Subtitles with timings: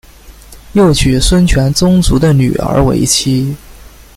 [0.73, 3.55] 又娶孙权宗族的女儿为妻。